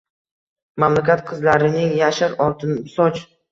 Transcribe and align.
Mamlakat, 0.83 1.21
qizlaring 1.27 1.79
yashir 2.01 2.37
oltinsoch— 2.49 3.25